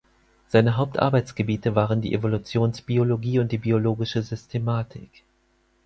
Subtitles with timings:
[0.47, 5.11] Seine Hauptarbeitsgebiete waren die Evolutionsbiologie und die biologische Systematik.